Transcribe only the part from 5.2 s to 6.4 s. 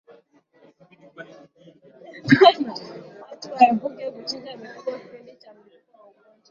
cha mlipuko wa ugonjwa